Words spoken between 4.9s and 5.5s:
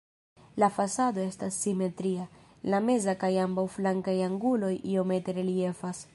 iomete